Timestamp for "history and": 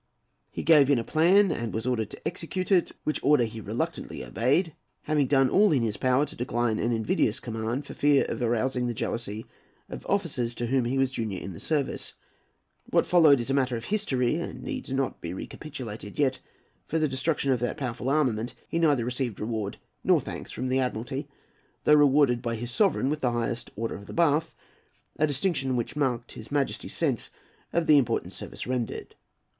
13.85-14.63